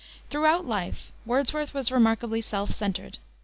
[0.31, 3.19] Throughout life Wordsworth was remarkably self centered.